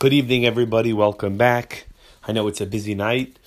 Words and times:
Good 0.00 0.14
evening, 0.14 0.46
everybody. 0.46 0.94
Welcome 0.94 1.36
back. 1.36 1.84
I 2.26 2.32
know 2.32 2.48
it's 2.48 2.62
a 2.62 2.64
busy 2.64 2.94
night. 2.94 3.38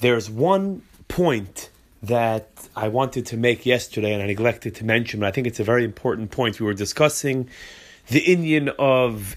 There's 0.00 0.28
one 0.28 0.82
point 1.06 1.70
that 2.02 2.48
I 2.74 2.88
wanted 2.88 3.26
to 3.26 3.36
make 3.36 3.64
yesterday 3.64 4.12
and 4.12 4.20
I 4.20 4.26
neglected 4.26 4.74
to 4.74 4.84
mention, 4.84 5.20
but 5.20 5.26
I 5.26 5.30
think 5.30 5.46
it's 5.46 5.60
a 5.60 5.64
very 5.64 5.84
important 5.84 6.32
point. 6.32 6.58
We 6.58 6.66
were 6.66 6.74
discussing 6.74 7.48
the 8.08 8.20
inyan 8.20 8.74
of 8.76 9.36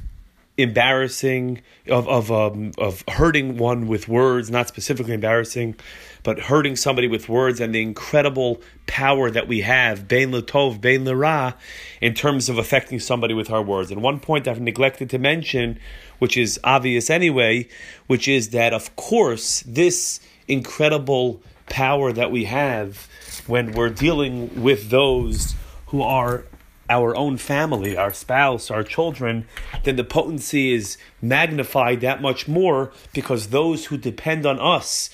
embarrassing, 0.61 1.61
of 1.87 2.07
of 2.07 2.31
um, 2.31 2.71
of 2.77 3.03
hurting 3.07 3.57
one 3.57 3.87
with 3.87 4.07
words, 4.07 4.49
not 4.49 4.67
specifically 4.67 5.13
embarrassing, 5.13 5.75
but 6.23 6.39
hurting 6.39 6.75
somebody 6.75 7.07
with 7.07 7.29
words, 7.29 7.59
and 7.59 7.73
the 7.73 7.81
incredible 7.81 8.61
power 8.87 9.31
that 9.31 9.47
we 9.47 9.61
have, 9.61 10.07
bein 10.07 10.31
letov, 10.31 10.81
bein 10.81 11.05
lera, 11.05 11.55
in 12.01 12.13
terms 12.13 12.49
of 12.49 12.57
affecting 12.57 12.99
somebody 12.99 13.33
with 13.33 13.49
our 13.49 13.61
words. 13.61 13.91
And 13.91 14.01
one 14.01 14.19
point 14.19 14.47
I've 14.47 14.61
neglected 14.61 15.09
to 15.11 15.19
mention, 15.19 15.79
which 16.19 16.37
is 16.37 16.59
obvious 16.63 17.09
anyway, 17.09 17.67
which 18.07 18.27
is 18.27 18.49
that 18.49 18.73
of 18.73 18.95
course 18.95 19.63
this 19.67 20.19
incredible 20.47 21.41
power 21.69 22.11
that 22.11 22.31
we 22.31 22.45
have 22.45 23.07
when 23.47 23.71
we're 23.71 23.89
dealing 23.89 24.61
with 24.61 24.89
those 24.89 25.55
who 25.87 26.01
are 26.01 26.45
our 26.91 27.15
own 27.15 27.37
family, 27.37 27.95
our 27.95 28.11
spouse, 28.11 28.69
our 28.69 28.83
children, 28.83 29.47
then 29.83 29.95
the 29.95 30.03
potency 30.03 30.73
is 30.73 30.97
magnified 31.21 32.01
that 32.01 32.21
much 32.21 32.49
more 32.49 32.91
because 33.13 33.47
those 33.47 33.85
who 33.85 33.97
depend 33.97 34.45
on 34.45 34.59
us, 34.59 35.09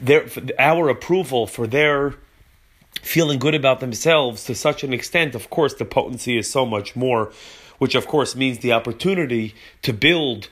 their 0.00 0.26
our 0.60 0.88
approval 0.88 1.48
for 1.48 1.66
their 1.66 2.14
feeling 3.02 3.40
good 3.40 3.54
about 3.54 3.80
themselves 3.80 4.44
to 4.44 4.54
such 4.54 4.84
an 4.84 4.92
extent, 4.92 5.34
of 5.34 5.50
course, 5.50 5.74
the 5.74 5.84
potency 5.84 6.38
is 6.38 6.48
so 6.48 6.64
much 6.64 6.94
more, 6.94 7.32
which 7.78 7.96
of 7.96 8.06
course 8.06 8.36
means 8.36 8.60
the 8.60 8.72
opportunity 8.72 9.54
to 9.82 9.92
build 9.92 10.48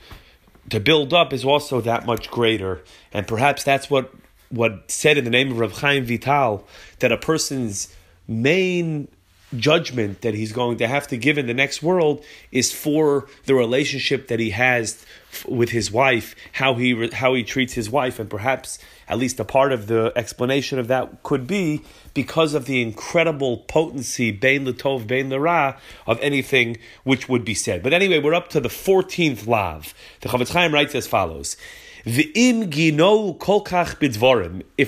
to 0.69 0.79
build 0.79 1.13
up 1.13 1.31
is 1.33 1.45
also 1.45 1.81
that 1.81 2.05
much 2.05 2.29
greater. 2.29 2.83
And 3.13 3.25
perhaps 3.25 3.63
that's 3.63 3.89
what 3.89 4.13
what 4.49 4.91
said 4.91 5.17
in 5.17 5.23
the 5.23 5.29
name 5.29 5.49
of 5.51 5.59
Rav 5.59 5.71
Chaim 5.79 6.03
Vital 6.03 6.67
that 6.99 7.13
a 7.13 7.17
person's 7.17 7.95
main 8.27 9.07
judgment 9.55 10.21
that 10.21 10.33
he's 10.33 10.51
going 10.51 10.77
to 10.77 10.87
have 10.87 11.07
to 11.07 11.17
give 11.17 11.37
in 11.37 11.47
the 11.47 11.53
next 11.53 11.83
world 11.83 12.23
is 12.51 12.71
for 12.71 13.27
the 13.45 13.53
relationship 13.53 14.27
that 14.27 14.39
he 14.39 14.51
has 14.51 15.05
with 15.45 15.69
his 15.69 15.91
wife, 15.91 16.35
how 16.53 16.73
he 16.75 17.09
how 17.13 17.33
he 17.33 17.43
treats 17.43 17.73
his 17.73 17.89
wife, 17.89 18.19
and 18.19 18.29
perhaps 18.29 18.79
at 19.07 19.17
least 19.17 19.39
a 19.39 19.45
part 19.45 19.71
of 19.71 19.87
the 19.87 20.11
explanation 20.15 20.77
of 20.79 20.87
that 20.87 21.23
could 21.23 21.47
be 21.47 21.81
because 22.13 22.53
of 22.53 22.65
the 22.65 22.81
incredible 22.81 23.57
potency, 23.57 24.31
bein 24.31 24.65
letov, 24.65 25.07
bein 25.07 25.29
lera, 25.29 25.77
of 26.05 26.19
anything 26.21 26.77
which 27.03 27.29
would 27.29 27.45
be 27.45 27.53
said. 27.53 27.81
But 27.81 27.93
anyway, 27.93 28.19
we're 28.19 28.33
up 28.33 28.49
to 28.49 28.59
the 28.59 28.69
fourteenth 28.69 29.47
lav. 29.47 29.93
The 30.21 30.29
Chofetz 30.29 30.51
Chaim 30.51 30.73
writes 30.73 30.95
as 30.95 31.07
follows. 31.07 31.55
If 32.03 32.55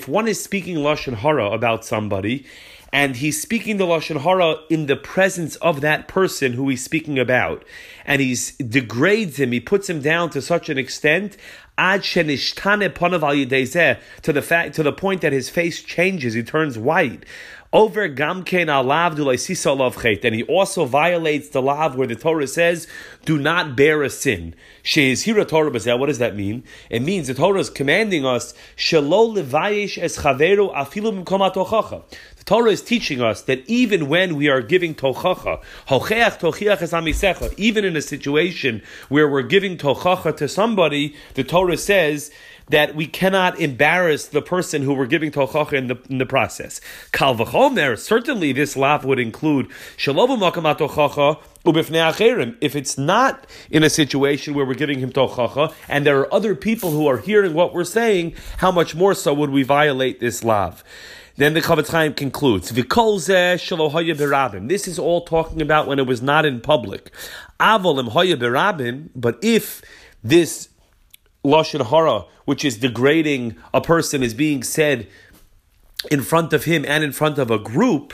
one 0.07 0.27
is 0.27 0.43
speaking 0.43 0.77
lashon 0.77 1.13
hara 1.13 1.51
about 1.51 1.85
somebody, 1.85 2.45
and 2.93 3.15
he's 3.15 3.41
speaking 3.41 3.77
the 3.77 3.87
lashon 3.87 4.21
hara 4.21 4.57
in 4.69 4.85
the 4.85 4.95
presence 4.95 5.55
of 5.57 5.81
that 5.81 6.07
person 6.07 6.53
who 6.53 6.69
he's 6.69 6.83
speaking 6.83 7.17
about, 7.17 7.65
and 8.05 8.21
he 8.21 8.37
degrades 8.63 9.37
him, 9.37 9.51
he 9.51 9.59
puts 9.59 9.89
him 9.89 9.99
down 9.99 10.29
to 10.29 10.41
such 10.41 10.69
an 10.69 10.77
extent 10.77 11.35
ad 11.75 12.03
to 12.03 12.23
the 12.23 12.37
fact 14.41 14.75
to 14.75 14.83
the 14.83 14.93
point 14.93 15.21
that 15.21 15.33
his 15.33 15.49
face 15.49 15.81
changes, 15.81 16.35
he 16.35 16.43
turns 16.43 16.77
white. 16.77 17.25
Over 17.73 18.07
gamkein 18.07 18.67
alav 18.67 19.15
chet, 19.99 20.23
and 20.23 20.35
he 20.35 20.43
also 20.43 20.85
violates 20.85 21.49
the 21.49 21.59
lav 21.59 21.95
where 21.95 22.05
the 22.05 22.15
Torah 22.15 22.45
says, 22.45 22.85
"Do 23.25 23.39
not 23.39 23.75
bear 23.75 24.03
a 24.03 24.11
sin." 24.11 24.53
Sheizhira 24.83 25.47
Torah 25.47 25.97
What 25.97 26.05
does 26.05 26.19
that 26.19 26.35
mean? 26.35 26.63
It 26.91 27.01
means 27.01 27.25
the 27.25 27.33
Torah 27.33 27.61
is 27.61 27.71
commanding 27.71 28.27
us 28.27 28.53
shelo 28.77 29.35
levayish 29.35 29.97
es 29.97 30.19
chaveru 30.19 30.71
afilu 30.75 31.25
the 32.43 32.49
Torah 32.49 32.71
is 32.71 32.81
teaching 32.81 33.21
us 33.21 33.41
that 33.43 33.63
even 33.67 34.09
when 34.09 34.35
we 34.35 34.49
are 34.49 34.61
giving 34.61 34.95
tochacha, 34.95 35.61
hocheach 35.87 36.41
tochiach 36.41 36.81
es 36.81 37.53
even 37.57 37.85
in 37.85 37.95
a 37.95 38.01
situation 38.01 38.81
where 39.07 39.29
we're 39.29 39.43
giving 39.43 39.77
tochacha 39.77 40.35
to 40.35 40.49
somebody, 40.49 41.15
the 41.35 41.45
Torah 41.45 41.77
says 41.77 42.31
that 42.73 42.95
we 42.95 43.05
cannot 43.05 43.59
embarrass 43.59 44.25
the 44.25 44.41
person 44.41 44.81
who 44.81 44.95
we're 44.95 45.05
giving 45.05 45.29
tochacha 45.29 45.73
in 45.73 45.89
the, 45.89 45.97
in 46.09 46.17
the 46.17 46.25
process. 46.25 46.81
Kal 47.11 47.35
v'chomer, 47.35 47.95
certainly 47.95 48.51
this 48.51 48.75
lav 48.75 49.05
would 49.05 49.19
include 49.19 49.67
makamat 49.99 50.79
tochacha 50.79 51.37
if 52.61 52.75
it's 52.75 52.97
not 52.97 53.45
in 53.69 53.83
a 53.83 53.91
situation 53.91 54.55
where 54.55 54.65
we're 54.65 54.73
giving 54.73 54.97
him 54.97 55.11
tochacha, 55.11 55.71
and 55.87 56.03
there 56.03 56.19
are 56.19 56.33
other 56.33 56.55
people 56.55 56.89
who 56.89 57.05
are 57.05 57.19
hearing 57.19 57.53
what 57.53 57.75
we're 57.75 57.83
saying, 57.83 58.33
how 58.57 58.71
much 58.71 58.95
more 58.95 59.13
so 59.13 59.35
would 59.35 59.51
we 59.51 59.61
violate 59.61 60.19
this 60.19 60.43
lav? 60.43 60.83
Then 61.35 61.53
the 61.53 61.61
Chofetz 61.61 61.91
Chaim 61.91 62.15
concludes, 62.15 62.69
This 62.69 62.85
is 64.87 64.99
all 64.99 65.25
talking 65.25 65.61
about 65.61 65.87
when 65.87 65.99
it 65.99 66.07
was 66.07 66.23
not 66.23 66.45
in 66.45 66.59
public. 66.59 67.11
But 67.59 69.37
if 69.43 69.81
this 70.23 70.69
lashon 71.43 71.85
hara, 71.85 72.25
which 72.45 72.63
is 72.65 72.77
degrading 72.77 73.55
a 73.73 73.81
person, 73.81 74.23
is 74.23 74.33
being 74.33 74.63
said 74.63 75.07
in 76.11 76.21
front 76.21 76.53
of 76.53 76.65
him 76.65 76.85
and 76.87 77.03
in 77.03 77.11
front 77.11 77.37
of 77.37 77.49
a 77.51 77.57
group, 77.57 78.13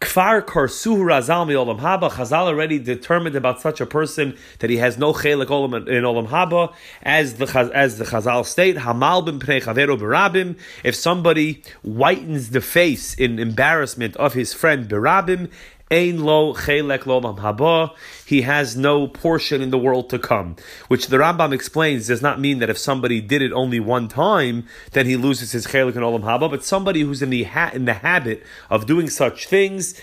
Kfar 0.00 0.44
Karsuhu 0.44 0.98
Razal 0.98 1.46
Mi 1.46 1.54
Olam 1.54 1.78
Haba. 1.78 2.10
Chazal 2.10 2.46
already 2.46 2.80
determined 2.80 3.36
about 3.36 3.60
such 3.60 3.80
a 3.80 3.86
person 3.86 4.36
that 4.58 4.68
he 4.68 4.78
has 4.78 4.98
no 4.98 5.12
chelik 5.12 5.46
in 5.86 6.02
Olam 6.02 6.26
Haba, 6.26 6.74
as 7.04 7.34
the 7.34 7.70
as 7.72 7.98
the 7.98 8.04
Chazal 8.04 8.44
state 8.44 8.76
Hamal 8.78 9.24
Pnei 9.24 9.62
Chavero 9.62 9.96
Berabim. 9.96 10.58
If 10.82 10.96
somebody 10.96 11.62
whitens 11.86 12.50
the 12.50 12.60
face 12.60 13.14
in 13.14 13.38
embarrassment 13.38 14.16
of 14.16 14.34
his 14.34 14.52
friend 14.52 14.88
Berabim, 14.88 15.48
Ein 15.92 16.24
lo 16.24 16.54
chelek 16.54 17.04
lo 17.04 17.20
haba. 17.20 17.94
He 18.24 18.40
has 18.42 18.78
no 18.78 19.06
portion 19.06 19.60
in 19.60 19.68
the 19.68 19.76
world 19.76 20.08
to 20.08 20.18
come. 20.18 20.56
Which 20.88 21.08
the 21.08 21.18
Rambam 21.18 21.52
explains 21.52 22.06
does 22.06 22.22
not 22.22 22.40
mean 22.40 22.60
that 22.60 22.70
if 22.70 22.78
somebody 22.78 23.20
did 23.20 23.42
it 23.42 23.52
only 23.52 23.78
one 23.78 24.08
time, 24.08 24.66
then 24.92 25.04
he 25.04 25.16
loses 25.16 25.52
his 25.52 25.66
chelek 25.66 25.94
and 25.94 26.02
olam 26.02 26.22
haba. 26.22 26.50
But 26.50 26.64
somebody 26.64 27.02
who's 27.02 27.20
in 27.20 27.28
the 27.28 27.42
ha- 27.42 27.72
in 27.74 27.84
the 27.84 27.92
habit 27.92 28.42
of 28.70 28.86
doing 28.86 29.10
such 29.10 29.46
things, 29.46 30.00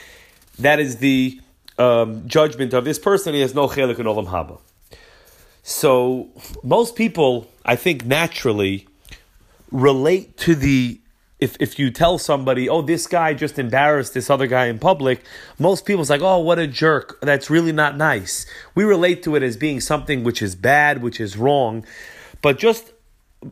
that 0.59 0.79
is 0.79 0.97
the 0.97 1.41
um, 1.79 2.27
judgment 2.27 2.75
of 2.75 2.85
this 2.85 2.99
person. 2.99 3.33
He 3.33 3.41
has 3.41 3.55
no 3.55 3.67
chelek 3.67 3.97
and 3.97 4.07
olam 4.07 4.27
haba. 4.27 4.59
So 5.63 6.29
most 6.61 6.95
people, 6.95 7.49
I 7.65 7.75
think, 7.75 8.05
naturally 8.05 8.87
relate 9.71 10.37
to 10.37 10.53
the 10.53 11.01
if 11.39 11.55
if 11.59 11.79
you 11.79 11.89
tell 11.89 12.17
somebody, 12.17 12.67
oh, 12.67 12.81
this 12.81 13.07
guy 13.07 13.33
just 13.33 13.57
embarrassed 13.57 14.13
this 14.13 14.29
other 14.29 14.47
guy 14.47 14.65
in 14.65 14.79
public, 14.79 15.23
most 15.57 15.85
people's 15.85 16.09
like, 16.09 16.21
oh, 16.21 16.39
what 16.39 16.59
a 16.59 16.67
jerk. 16.67 17.19
That's 17.21 17.49
really 17.49 17.71
not 17.71 17.97
nice. 17.97 18.45
We 18.75 18.83
relate 18.83 19.23
to 19.23 19.35
it 19.35 19.43
as 19.43 19.55
being 19.55 19.79
something 19.79 20.23
which 20.23 20.41
is 20.41 20.55
bad, 20.55 21.01
which 21.01 21.19
is 21.19 21.37
wrong. 21.37 21.85
But 22.41 22.57
just 22.57 22.91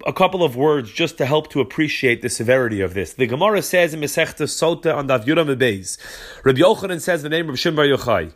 a 0.05 0.11
couple 0.11 0.43
of 0.43 0.55
words 0.55 0.91
just 0.91 1.17
to 1.17 1.25
help 1.25 1.49
to 1.51 1.61
appreciate 1.61 2.21
the 2.21 2.29
severity 2.29 2.81
of 2.81 2.93
this. 2.93 3.13
The 3.13 3.25
Gemara 3.25 3.61
says 3.61 3.93
in 3.93 4.01
Masechta 4.01 4.43
Sota 4.43 4.93
on 4.93 5.07
Dav 5.07 5.23
Beis, 5.25 5.97
Rabbi 6.43 6.59
Yochanan 6.59 6.99
says 6.99 7.23
the 7.23 7.29
name 7.29 7.49
of 7.49 7.55
Shimbar 7.55 7.87
Yochai, 7.95 8.33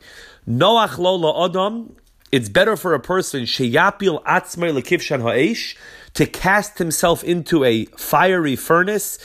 Noach 0.47 0.97
lo 0.97 1.45
Adam, 1.45 1.95
it's 2.31 2.50
better 2.50 2.78
for 2.78 2.94
a 2.94 3.00
person, 3.00 3.44
sheyapil 3.44 4.24
atzmer 4.24 4.72
lekivshan 4.74 5.22
ha'esh, 5.22 5.75
to 6.14 6.25
cast 6.25 6.78
himself 6.78 7.24
into 7.24 7.64
a 7.64 7.86
fiery 7.86 8.56
furnace, 8.56 9.18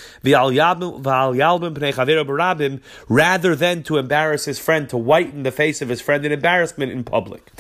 rather 3.09 3.56
than 3.56 3.83
to 3.83 3.97
embarrass 3.97 4.45
his 4.45 4.59
friend, 4.59 4.89
to 4.89 4.97
whiten 4.97 5.43
the 5.43 5.50
face 5.50 5.83
of 5.83 5.89
his 5.89 6.00
friend 6.00 6.25
in 6.25 6.33
embarrassment 6.33 6.93
in 6.93 7.05
public. 7.05 7.50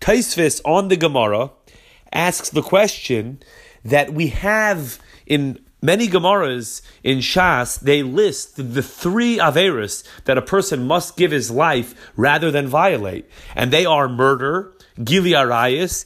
Tosfos 0.00 0.60
on 0.64 0.88
the 0.88 0.96
Gemara 0.96 1.50
asks 2.12 2.50
the 2.50 2.62
question 2.62 3.40
that 3.84 4.12
we 4.12 4.28
have 4.28 4.98
in 5.26 5.58
many 5.82 6.08
Gemaras 6.08 6.82
in 7.02 7.18
Shas, 7.18 7.80
they 7.80 8.02
list 8.02 8.56
the 8.56 8.82
three 8.82 9.38
Averis 9.38 10.04
that 10.24 10.38
a 10.38 10.42
person 10.42 10.86
must 10.86 11.16
give 11.16 11.30
his 11.30 11.50
life 11.50 11.94
rather 12.16 12.50
than 12.50 12.66
violate. 12.66 13.28
And 13.54 13.72
they 13.72 13.86
are 13.86 14.08
murder, 14.08 14.72
Gili 15.02 15.32
Arayis, 15.32 16.04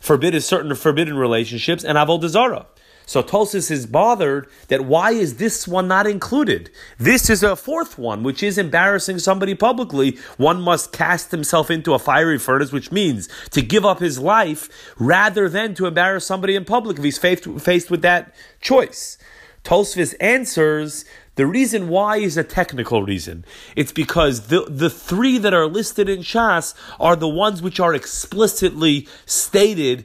forbidden 0.00 0.40
certain 0.40 0.74
forbidden 0.74 1.16
relationships, 1.16 1.84
and 1.84 1.96
avodah. 1.96 2.66
So 3.10 3.24
Tosfos 3.24 3.72
is 3.72 3.86
bothered 3.86 4.46
that 4.68 4.84
why 4.84 5.10
is 5.10 5.38
this 5.38 5.66
one 5.66 5.88
not 5.88 6.06
included? 6.06 6.70
This 6.96 7.28
is 7.28 7.42
a 7.42 7.56
fourth 7.56 7.98
one, 7.98 8.22
which 8.22 8.40
is 8.40 8.56
embarrassing 8.56 9.18
somebody 9.18 9.56
publicly. 9.56 10.16
One 10.36 10.60
must 10.60 10.92
cast 10.92 11.32
himself 11.32 11.72
into 11.72 11.92
a 11.92 11.98
fiery 11.98 12.38
furnace, 12.38 12.70
which 12.70 12.92
means 12.92 13.28
to 13.50 13.62
give 13.62 13.84
up 13.84 13.98
his 13.98 14.20
life 14.20 14.68
rather 14.96 15.48
than 15.48 15.74
to 15.74 15.86
embarrass 15.86 16.24
somebody 16.24 16.54
in 16.54 16.64
public 16.64 16.98
if 16.98 17.04
he's 17.04 17.18
faced, 17.18 17.46
faced 17.58 17.90
with 17.90 18.02
that 18.02 18.32
choice. 18.60 19.18
Tosfos 19.64 20.14
answers 20.20 21.04
The 21.40 21.46
reason 21.46 21.88
why 21.88 22.18
is 22.18 22.36
a 22.36 22.44
technical 22.44 23.02
reason. 23.02 23.46
It's 23.74 23.92
because 23.92 24.48
the, 24.48 24.66
the 24.68 24.90
three 24.90 25.38
that 25.38 25.54
are 25.54 25.66
listed 25.66 26.06
in 26.06 26.18
Shas 26.18 26.74
are 27.00 27.16
the 27.16 27.30
ones 27.30 27.62
which 27.62 27.80
are 27.80 27.94
explicitly 27.94 29.08
stated 29.24 30.04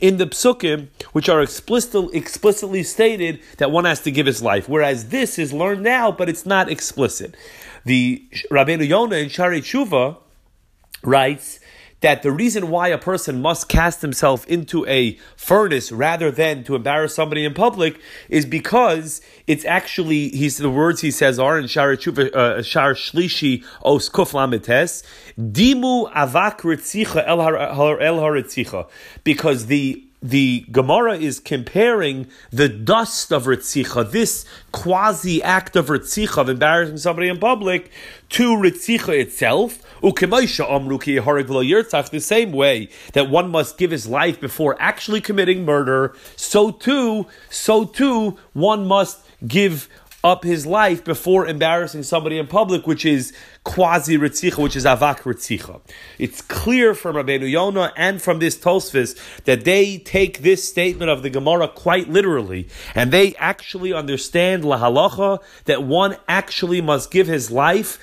in 0.00 0.16
the 0.16 0.24
psukim, 0.24 0.88
which 1.12 1.28
are 1.28 1.42
explicit, 1.42 2.14
explicitly 2.14 2.82
stated 2.82 3.40
that 3.58 3.70
one 3.70 3.84
has 3.84 4.00
to 4.00 4.10
give 4.10 4.24
his 4.24 4.40
life. 4.40 4.70
Whereas 4.70 5.10
this 5.10 5.38
is 5.38 5.52
learned 5.52 5.82
now, 5.82 6.10
but 6.10 6.30
it's 6.30 6.46
not 6.46 6.70
explicit. 6.70 7.36
The 7.84 8.26
Rabbeinu 8.50 8.88
Yonah 8.88 9.16
in 9.16 9.28
Shaarei 9.28 9.58
Teshuva 9.58 10.16
writes 11.02 11.59
that 12.00 12.22
the 12.22 12.32
reason 12.32 12.70
why 12.70 12.88
a 12.88 12.98
person 12.98 13.40
must 13.40 13.68
cast 13.68 14.02
himself 14.02 14.46
into 14.46 14.86
a 14.86 15.18
furnace 15.36 15.92
rather 15.92 16.30
than 16.30 16.64
to 16.64 16.74
embarrass 16.74 17.14
somebody 17.14 17.44
in 17.44 17.54
public 17.54 18.00
is 18.28 18.46
because 18.46 19.20
it's 19.46 19.64
actually 19.64 20.30
he's 20.30 20.56
the 20.58 20.70
words 20.70 21.00
he 21.00 21.10
says 21.10 21.38
are 21.38 21.58
in 21.58 21.66
Shar 21.66 21.92
uh, 21.92 21.96
Shlishi 21.96 23.64
Os 23.84 24.08
Kuf 24.08 24.32
Dimu 25.38 26.12
Avak 26.12 26.60
Ritzicha 26.60 27.26
El 27.26 27.38
Haritzicha 27.38 28.88
because 29.24 29.66
the 29.66 30.09
the 30.22 30.66
Gemara 30.70 31.16
is 31.16 31.40
comparing 31.40 32.26
the 32.50 32.68
dust 32.68 33.32
of 33.32 33.44
Ritzicha, 33.44 34.10
this 34.10 34.44
quasi 34.72 35.42
act 35.42 35.76
of 35.76 35.86
Ritzicha, 35.86 36.38
of 36.38 36.48
embarrassing 36.48 36.98
somebody 36.98 37.28
in 37.28 37.38
public, 37.38 37.90
to 38.30 38.54
Ritzicha 38.56 39.18
itself. 39.18 39.82
The 42.10 42.20
same 42.20 42.52
way 42.52 42.88
that 43.12 43.30
one 43.30 43.50
must 43.50 43.78
give 43.78 43.90
his 43.90 44.06
life 44.06 44.40
before 44.40 44.76
actually 44.78 45.20
committing 45.20 45.64
murder, 45.64 46.14
so 46.36 46.70
too, 46.70 47.26
so 47.48 47.84
too, 47.84 48.38
one 48.52 48.86
must 48.86 49.18
give 49.46 49.88
up 50.22 50.44
his 50.44 50.66
life 50.66 51.04
before 51.04 51.46
embarrassing 51.46 52.02
somebody 52.02 52.38
in 52.38 52.46
public, 52.46 52.86
which 52.86 53.04
is 53.04 53.32
quasi 53.64 54.18
ritzicha, 54.18 54.62
which 54.62 54.76
is 54.76 54.84
avak 54.84 55.20
ritzicha. 55.20 55.80
It's 56.18 56.42
clear 56.42 56.94
from 56.94 57.16
Rabbeinu 57.16 57.50
Yonah 57.50 57.92
and 57.96 58.20
from 58.20 58.38
this 58.38 58.58
Tosfos 58.58 59.18
that 59.44 59.64
they 59.64 59.98
take 59.98 60.42
this 60.42 60.68
statement 60.68 61.10
of 61.10 61.22
the 61.22 61.30
Gemara 61.30 61.68
quite 61.68 62.08
literally, 62.08 62.68
and 62.94 63.12
they 63.12 63.34
actually 63.36 63.92
understand 63.92 64.64
lahalacha 64.64 65.42
that 65.64 65.84
one 65.84 66.16
actually 66.28 66.80
must 66.80 67.10
give 67.10 67.26
his 67.26 67.50
life 67.50 67.98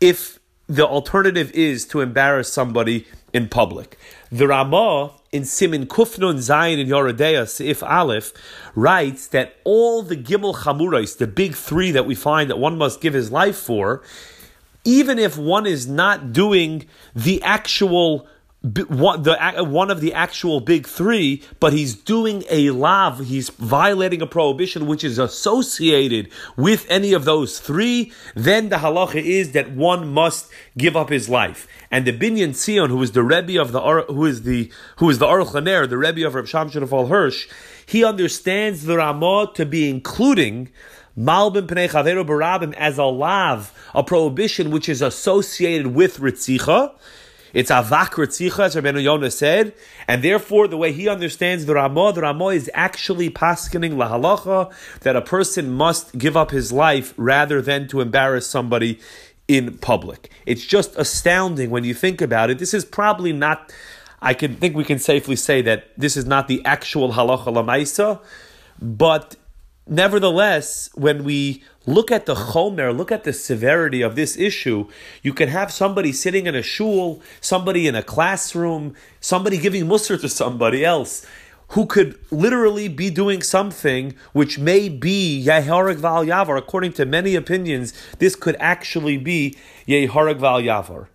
if 0.00 0.38
the 0.68 0.86
alternative 0.86 1.50
is 1.52 1.86
to 1.86 2.00
embarrass 2.00 2.52
somebody 2.52 3.06
in 3.36 3.48
public. 3.48 3.98
The 4.32 4.48
Ramah 4.48 5.12
in 5.30 5.44
Simin 5.44 5.86
Kufnun 5.86 6.36
Zayin 6.36 6.78
in 6.80 6.88
Yoreh 6.88 7.14
Deah, 7.16 7.42
Seif 7.42 7.86
Aleph, 7.86 8.32
writes 8.74 9.26
that 9.28 9.56
all 9.62 10.02
the 10.02 10.16
Gimel 10.16 10.54
Chamurais, 10.56 11.18
the 11.18 11.26
big 11.26 11.54
three 11.54 11.90
that 11.90 12.06
we 12.06 12.14
find 12.14 12.48
that 12.48 12.58
one 12.58 12.78
must 12.78 13.02
give 13.02 13.12
his 13.12 13.30
life 13.30 13.56
for, 13.58 14.02
even 14.84 15.18
if 15.18 15.36
one 15.36 15.66
is 15.66 15.86
not 15.86 16.32
doing 16.32 16.86
the 17.14 17.42
actual 17.42 18.26
one, 18.62 19.22
the, 19.22 19.64
one 19.64 19.90
of 19.90 20.00
the 20.00 20.12
actual 20.12 20.60
big 20.60 20.86
three, 20.86 21.42
but 21.60 21.72
he's 21.72 21.94
doing 21.94 22.42
a 22.50 22.70
lav, 22.70 23.26
he's 23.26 23.50
violating 23.50 24.20
a 24.22 24.26
prohibition 24.26 24.86
which 24.86 25.04
is 25.04 25.18
associated 25.18 26.30
with 26.56 26.86
any 26.88 27.12
of 27.12 27.24
those 27.24 27.60
three, 27.60 28.12
then 28.34 28.68
the 28.68 28.76
halacha 28.76 29.22
is 29.22 29.52
that 29.52 29.70
one 29.70 30.08
must 30.08 30.50
give 30.76 30.96
up 30.96 31.10
his 31.10 31.28
life. 31.28 31.68
And 31.90 32.04
the 32.06 32.12
Binyan 32.12 32.50
Tzion, 32.50 32.88
who 32.88 33.00
is 33.02 33.12
the 33.12 33.22
Rebbe 33.22 33.60
of 33.60 33.72
the 33.72 33.80
who 34.08 34.24
is 34.24 34.42
the 34.42 34.70
who 34.96 35.08
is 35.10 35.18
the 35.18 35.26
Aruch 35.26 35.52
LaNer, 35.52 35.86
the 35.88 35.98
Rebbe 35.98 36.26
of 36.26 36.34
Reb 36.34 36.46
Shamshon 36.46 36.80
Raphael 36.80 37.06
Hirsch, 37.06 37.48
he 37.86 38.02
understands 38.04 38.84
the 38.84 38.96
Ramah 38.96 39.52
to 39.54 39.64
be 39.64 39.88
including 39.88 40.70
Malbin 41.16 41.66
Pnei 41.66 41.88
Chaveru 41.88 42.26
Barabim 42.26 42.74
as 42.74 42.98
a 42.98 43.04
lav, 43.04 43.72
a 43.94 44.02
prohibition 44.02 44.70
which 44.70 44.88
is 44.88 45.00
associated 45.00 45.88
with 45.88 46.18
Ritzicha, 46.18 46.92
it's 47.52 47.70
avak 47.70 48.10
ritzicha, 48.10 48.64
as 48.64 48.74
Rabbeinu 48.74 49.02
Yonah 49.02 49.30
said, 49.30 49.74
and 50.08 50.22
therefore 50.22 50.68
the 50.68 50.76
way 50.76 50.92
he 50.92 51.08
understands 51.08 51.66
the 51.66 51.74
Ramah, 51.74 52.12
the 52.12 52.22
Ramah 52.22 52.46
is 52.48 52.70
actually 52.74 53.30
paskening 53.30 53.94
lahalacha 53.94 54.72
that 55.00 55.16
a 55.16 55.22
person 55.22 55.70
must 55.70 56.16
give 56.18 56.36
up 56.36 56.50
his 56.50 56.72
life 56.72 57.14
rather 57.16 57.62
than 57.62 57.88
to 57.88 58.00
embarrass 58.00 58.46
somebody 58.46 58.98
in 59.48 59.78
public. 59.78 60.30
It's 60.44 60.64
just 60.64 60.96
astounding 60.96 61.70
when 61.70 61.84
you 61.84 61.94
think 61.94 62.20
about 62.20 62.50
it. 62.50 62.58
This 62.58 62.74
is 62.74 62.84
probably 62.84 63.32
not. 63.32 63.72
I 64.20 64.34
can 64.34 64.56
think 64.56 64.74
we 64.74 64.84
can 64.84 64.98
safely 64.98 65.36
say 65.36 65.62
that 65.62 65.90
this 65.96 66.16
is 66.16 66.26
not 66.26 66.48
the 66.48 66.64
actual 66.64 67.12
halacha 67.12 67.46
lamaisa, 67.46 68.20
but 68.80 69.36
nevertheless, 69.86 70.90
when 70.94 71.22
we 71.22 71.62
look 71.86 72.10
at 72.10 72.26
the 72.26 72.34
chomer, 72.34 72.96
look 72.96 73.10
at 73.10 73.24
the 73.24 73.32
severity 73.32 74.02
of 74.02 74.16
this 74.16 74.36
issue, 74.36 74.88
you 75.22 75.32
can 75.32 75.48
have 75.48 75.72
somebody 75.72 76.12
sitting 76.12 76.46
in 76.46 76.54
a 76.54 76.62
shul, 76.62 77.22
somebody 77.40 77.86
in 77.86 77.94
a 77.94 78.02
classroom, 78.02 78.94
somebody 79.20 79.56
giving 79.56 79.86
musr 79.86 80.20
to 80.20 80.28
somebody 80.28 80.84
else, 80.84 81.24
who 81.70 81.86
could 81.86 82.18
literally 82.30 82.88
be 82.88 83.10
doing 83.10 83.42
something 83.42 84.14
which 84.32 84.58
may 84.58 84.88
be 84.88 85.42
Yeharag 85.44 85.96
Val 85.96 86.24
Yavar. 86.24 86.56
According 86.58 86.92
to 86.94 87.04
many 87.04 87.34
opinions, 87.34 87.92
this 88.18 88.36
could 88.36 88.56
actually 88.60 89.16
be 89.16 89.56
Yeharag 89.88 90.38
Val 90.38 90.60
Yavar. 90.60 91.08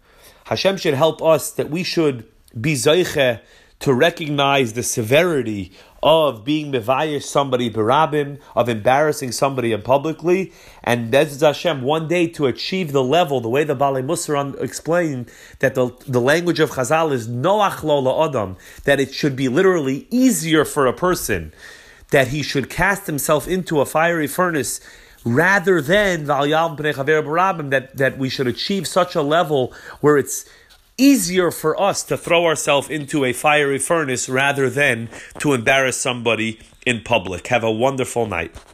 Hashem 0.46 0.78
should 0.78 0.96
help 0.96 1.22
us 1.22 1.52
that 1.52 1.70
we 1.70 1.84
should 1.84 2.28
be 2.60 2.74
Zayche 2.74 3.40
to 3.80 3.94
recognize 3.94 4.74
the 4.74 4.84
severity 4.84 5.72
of 6.04 6.44
being 6.44 6.72
mevayish 6.72 7.24
somebody 7.24 7.70
barabim, 7.70 8.40
of 8.56 8.68
embarrassing 8.68 9.32
somebody 9.32 9.72
in 9.72 9.82
publicly, 9.82 10.52
and 10.84 11.14
Bezaz 11.14 11.42
Hashem 11.42 11.82
one 11.84 12.08
day 12.08 12.28
to 12.28 12.48
achieve 12.48 12.92
the 12.92 13.04
level, 13.04 13.40
the 13.40 13.50
way 13.50 13.64
the 13.64 13.76
Balei 13.76 14.04
Musar 14.04 14.60
explained 14.62 15.32
that 15.60 15.76
the, 15.76 15.92
the 16.08 16.22
language 16.22 16.60
of 16.60 16.72
Chazal 16.72 17.12
is 17.12 17.28
noach 17.28 17.84
lo 17.84 18.28
adam, 18.28 18.58
that 18.86 19.00
it 19.00 19.14
should 19.14 19.36
be 19.36 19.48
literally 19.48 20.08
easier 20.10 20.66
for 20.66 20.88
a 20.88 20.94
person 20.94 21.54
that 22.10 22.30
he 22.30 22.42
should 22.44 22.70
cast 22.70 23.08
himself 23.08 23.48
into 23.48 23.80
a 23.80 23.86
fiery 23.86 24.28
furnace 24.28 24.82
rather 25.24 25.82
than 25.82 26.26
that, 26.26 27.92
that 27.96 28.18
we 28.18 28.30
should 28.30 28.48
achieve 28.48 28.88
such 28.88 29.16
a 29.16 29.22
level 29.22 29.74
where 30.02 30.18
it's 30.18 30.46
easier 31.02 31.50
for 31.50 31.80
us 31.82 32.04
to 32.04 32.16
throw 32.16 32.46
ourselves 32.46 32.90
into 32.90 33.26
a 33.26 33.34
fiery 33.34 33.80
furnace 33.80 34.30
rather 34.30 34.70
than 34.70 35.10
to 35.40 35.54
embarrass 35.54 35.98
somebody 35.98 36.60
in 36.86 37.02
public. 37.02 37.48
Have 37.48 37.64
a 37.64 37.72
wonderful 37.72 38.28
night. 38.28 38.54